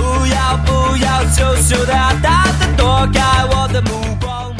[0.00, 4.56] 不要不要羞羞答答的躲开我的目光。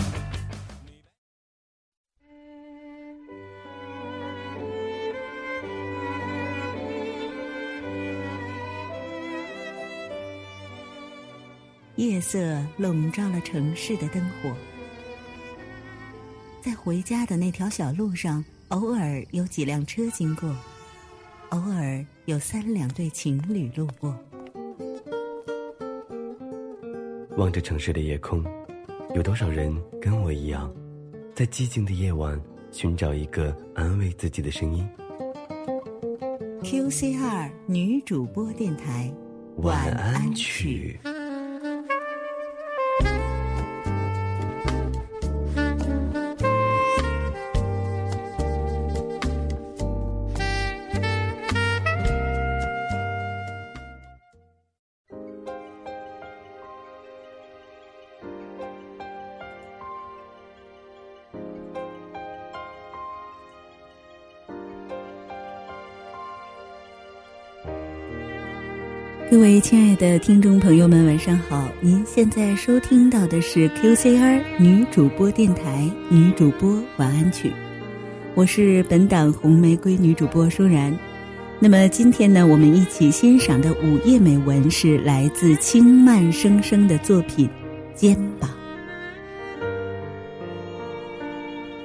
[11.96, 12.38] 夜色
[12.76, 14.54] 笼罩了城市的灯火，
[16.62, 20.54] 在回家的那条小路上，偶尔有几辆车经过，
[21.50, 24.14] 偶尔有三两对情侣路过。
[27.40, 28.44] 望着城市的夜空，
[29.14, 30.70] 有多少人跟我一样，
[31.34, 32.38] 在寂静的夜晚
[32.70, 34.86] 寻找一个安慰自己的声音
[36.62, 39.10] ？QCR 女主播电台，
[39.56, 41.00] 晚安曲。
[69.30, 71.68] 各位亲爱的听众朋友们，晚上好！
[71.80, 77.52] 您现在收听到的是 QCR 女主播电台女主播晚安曲，
[78.34, 80.92] 我是本档红玫瑰女主播舒然。
[81.60, 87.48] 那么今天呢，我们一起欣赏的午夜美文是来自轻慢生生的作品
[87.94, 88.50] 《肩膀》。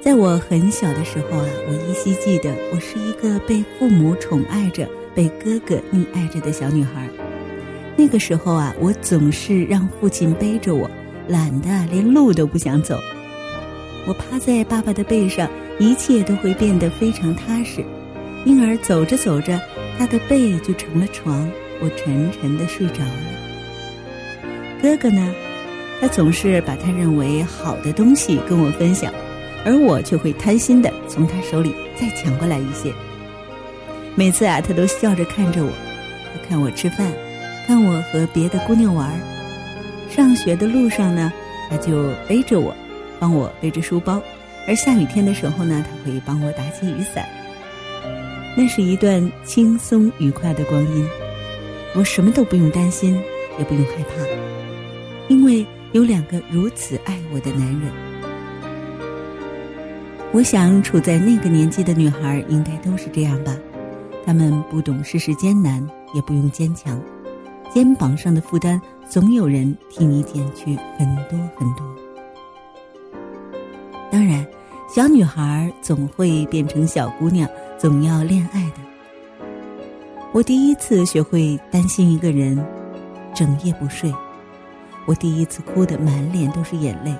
[0.00, 7.08] 在我很小的时候啊，我依稀记得，我是一个被父母宠爱着、被哥哥溺爱着的小女孩。
[7.98, 10.90] 那个时候啊，我总是让父亲背着我，
[11.28, 13.00] 懒得连路都不想走。
[14.06, 15.48] 我趴在爸爸的背上，
[15.78, 17.82] 一切都会变得非常踏实，
[18.44, 19.58] 因而走着走着，
[19.98, 23.12] 他的背就成了床，我沉沉的睡着了。
[24.82, 25.34] 哥哥呢，
[26.00, 29.10] 他总是把他认为好的东西跟我分享，
[29.64, 32.92] 而我却会贪心的从他手里再抢过来一些。
[34.14, 35.72] 每次啊，他都笑着看着我，
[36.32, 37.10] 他看我吃饭。
[37.66, 39.10] 看我和别的姑娘玩，
[40.08, 41.32] 上学的路上呢，
[41.68, 42.72] 他就背着我，
[43.18, 44.20] 帮我背着书包；
[44.68, 47.26] 而下雨天的时候呢，他会帮我打起雨伞。
[48.56, 51.04] 那是一段轻松愉快的光阴，
[51.96, 53.20] 我什么都不用担心，
[53.58, 54.24] 也不用害怕，
[55.28, 57.90] 因为有两个如此爱我的男人。
[60.30, 63.56] 我想，处在那个年纪的女孩应该都是这样吧，
[64.24, 65.84] 她们不懂世事艰难，
[66.14, 67.02] 也不用坚强。
[67.76, 71.86] 肩膀上的负担，总有人替你减去很多很多。
[74.10, 74.46] 当然，
[74.88, 79.46] 小女孩总会变成小姑娘，总要恋爱的。
[80.32, 82.58] 我第一次学会担心一个人，
[83.34, 84.10] 整夜不睡。
[85.04, 87.14] 我第一次哭得满脸都是眼泪，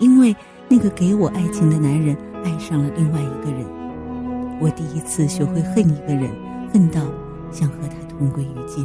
[0.00, 0.34] 因为
[0.66, 3.64] 那个给我爱情的男人爱上了另外一个人。
[4.60, 6.28] 我第一次学会恨一个人，
[6.72, 7.02] 恨到
[7.52, 8.84] 想和他同归于尽。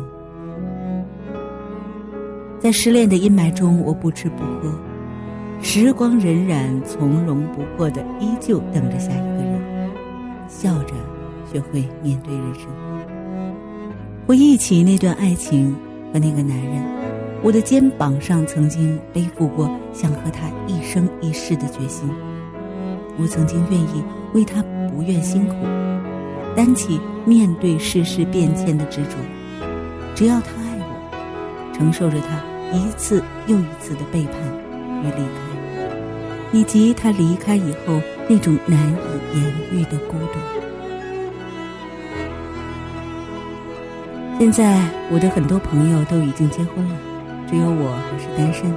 [2.66, 4.74] 在失恋的阴霾中，我不吃不喝，
[5.62, 9.92] 时光荏苒，从容不迫的依旧等着下一个人，
[10.48, 10.96] 笑着
[11.46, 12.66] 学会面对人生。
[14.26, 15.76] 回忆起那段爱情
[16.12, 16.84] 和那个男人，
[17.44, 22.10] 我的肩膀上曾经背负过想和他一生一世的决心，
[23.20, 24.04] 我曾经愿意
[24.34, 25.54] 为他不愿辛苦，
[26.56, 29.12] 担起面对世事变迁的执着，
[30.16, 32.55] 只要他爱我，承受着他。
[32.72, 34.34] 一次又一次的背叛
[35.02, 35.40] 与离开，
[36.52, 38.80] 以及他离开以后那种难
[39.34, 40.40] 以言喻的孤独。
[44.38, 46.96] 现在我的很多朋友都已经结婚了，
[47.50, 48.74] 只有我还是单身。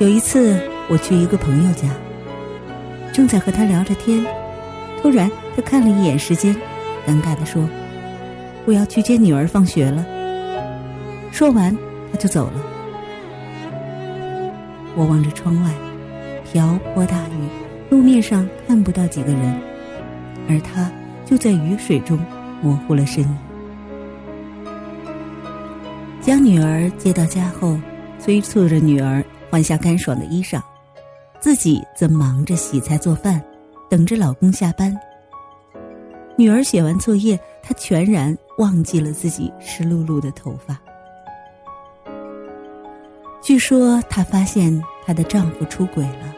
[0.00, 0.58] 有一次
[0.88, 1.88] 我去一个朋友家，
[3.12, 4.26] 正在和他聊着天，
[5.00, 6.54] 突然他看了一眼时间，
[7.06, 7.68] 尴尬的说
[8.66, 10.04] ：“我要去接女儿放学了。”
[11.30, 11.76] 说完。
[12.16, 12.62] 就走了。
[14.96, 15.70] 我望着窗外，
[16.50, 17.48] 瓢泼大雨，
[17.90, 19.60] 路面上看不到几个人，
[20.48, 20.90] 而他
[21.24, 22.18] 就在雨水中
[22.62, 23.36] 模糊了身影。
[26.20, 27.78] 将女儿接到家后，
[28.18, 30.60] 催促着女儿换下干爽的衣裳，
[31.38, 33.40] 自己则忙着洗菜做饭，
[33.88, 34.96] 等着老公下班。
[36.36, 40.76] 女儿写完作业，她全然忘记了自己湿漉漉的头发。
[43.46, 46.34] 据说她发现她的丈夫出轨了，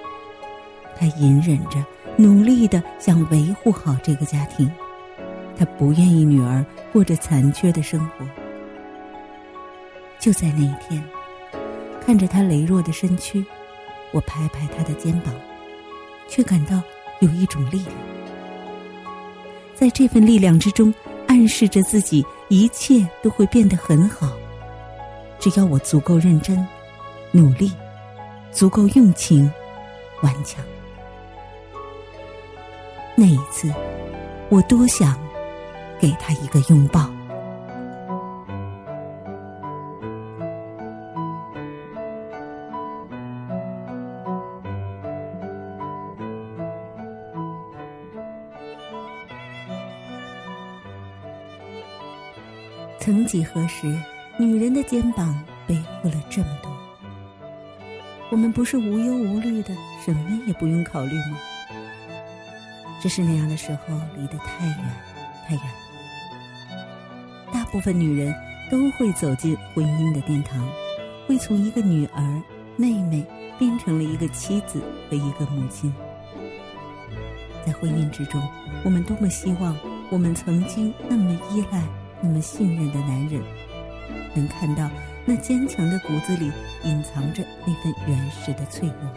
[0.94, 1.82] 她隐忍着，
[2.19, 4.70] 努力的想维护好这个家庭，
[5.56, 6.62] 她不愿意女儿
[6.93, 8.26] 过着残缺的生活。
[10.19, 11.02] 就在那一天，
[12.05, 13.43] 看着她羸弱的身躯，
[14.12, 15.32] 我拍拍她的肩膀，
[16.28, 16.78] 却感到
[17.20, 17.96] 有一种力量，
[19.75, 20.93] 在这份力量之中，
[21.26, 24.31] 暗示着自己一切都会变得很好，
[25.38, 26.62] 只要我足够认真。
[27.30, 27.72] 努力，
[28.50, 29.50] 足够用情，
[30.22, 30.64] 顽强。
[33.14, 33.72] 那一次，
[34.48, 35.19] 我多想
[36.00, 37.10] 给他一个拥抱。
[53.00, 53.86] 曾几何时，
[54.38, 56.77] 女人的肩膀背负了这么多。
[58.30, 61.38] 我们不是无忧无虑的，什么也不用考虑吗？
[63.00, 64.76] 只是那样的时候离得太远，
[65.46, 65.70] 太远了。
[67.52, 68.34] 大部分女人
[68.70, 70.69] 都会走进婚姻的殿堂，
[71.26, 72.42] 会从一个女儿、
[72.76, 73.25] 妹妹
[73.58, 75.94] 变成了一个妻子和一个母亲。
[77.64, 78.42] 在婚姻之中，
[78.84, 79.75] 我们多么希望
[80.10, 81.82] 我们曾经那么依赖、
[82.20, 83.42] 那么信任的男人，
[84.34, 84.90] 能看到。
[85.28, 86.50] 那坚强的骨子里
[86.84, 89.12] 隐藏着那份原始的脆弱。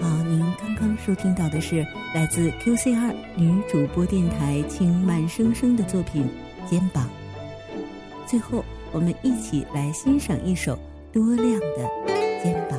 [0.00, 1.84] 好，您刚刚收听到的是
[2.14, 6.24] 来自 Q C R 女主播电台轻慢生生的作品
[6.70, 7.04] 《肩膀》。
[8.30, 10.78] 最后，我们一起来欣赏一首
[11.12, 11.84] 多亮的
[12.44, 12.78] 《肩膀》。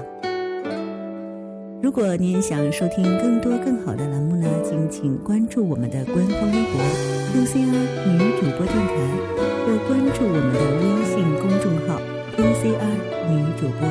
[1.82, 6.82] 如果您想收听更多更好的栏目呢，敬请关注我们的官方微博
[7.34, 9.43] Q C R 女主播电台。
[9.66, 11.96] 或关注我们的微信公众号
[12.38, 13.00] “NCR
[13.30, 13.88] 女主播”，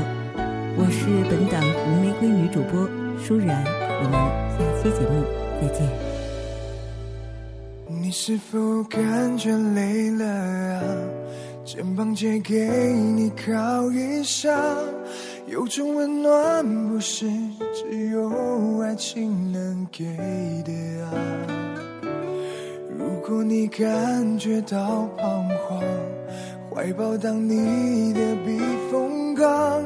[0.76, 2.86] 我是本档红玫瑰女主播
[3.18, 4.12] 舒然，我们
[4.52, 5.24] 下期节目
[5.62, 5.88] 再见。
[7.88, 10.82] 你是否感觉累了啊？
[11.64, 14.54] 肩膀借给你靠一下，
[15.46, 17.24] 有种温暖不是
[17.72, 20.04] 只有爱情能给
[20.66, 21.08] 的啊。
[23.04, 25.82] 如果你感觉到彷徨，
[26.70, 28.60] 怀抱当你的避
[28.90, 29.82] 风港，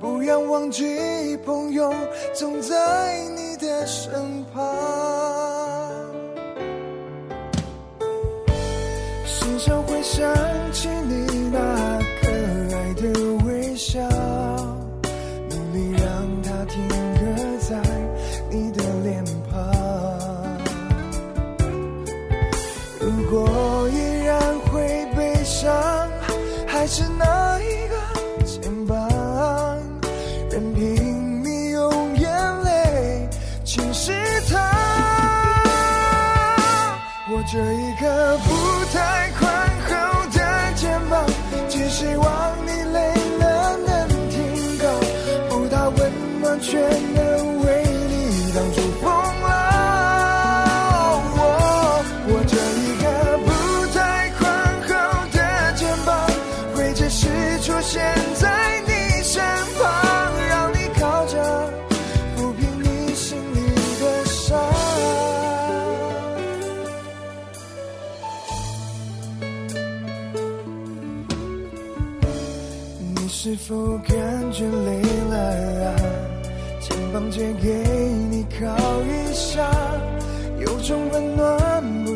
[0.00, 1.92] 不要忘记朋友
[2.32, 4.64] 总在你的身旁。
[9.26, 10.26] 心上会想
[37.36, 39.55] 我这一刻不太快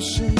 [0.00, 0.39] 是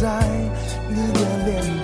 [0.00, 0.08] 在
[0.88, 1.79] 你的脸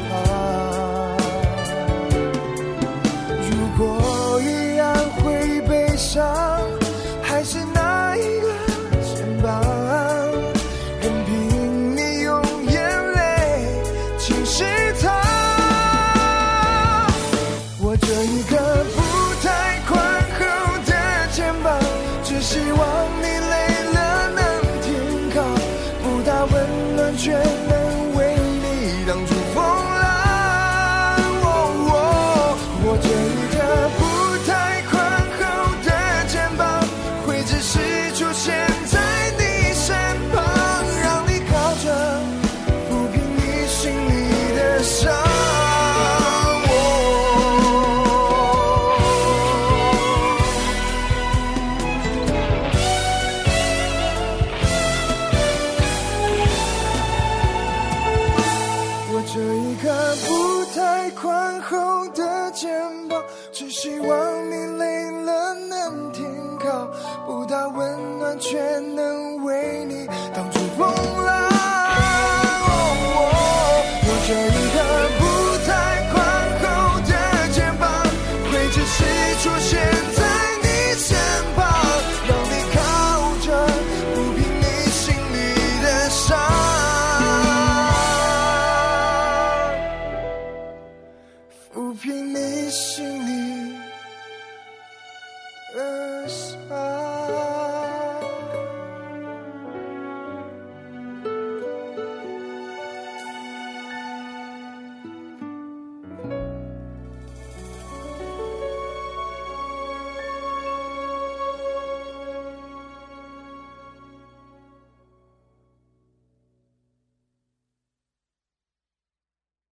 [68.50, 68.95] 全